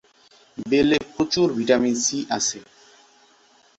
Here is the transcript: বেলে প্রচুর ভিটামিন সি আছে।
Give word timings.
বেলে 0.65 0.97
প্রচুর 1.13 1.47
ভিটামিন 1.57 1.95
সি 2.05 2.19
আছে। 2.37 2.59